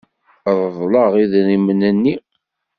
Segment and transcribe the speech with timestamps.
[0.59, 2.15] Reḍleɣ idrimen-nni.